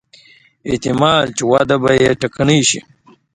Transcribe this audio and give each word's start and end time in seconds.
احتمالاً 0.69 1.31
چې 1.37 1.43
وده 1.51 1.75
به 1.81 1.89
یې 2.01 2.09
ټکنۍ 2.21 2.59
شي. 2.69 2.79